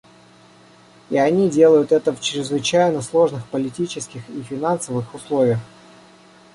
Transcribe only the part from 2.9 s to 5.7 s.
сложных политических и финансовых условиях.